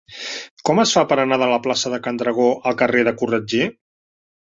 [0.69, 3.69] Com es fa per anar de la plaça de Can Dragó al carrer de Corretger?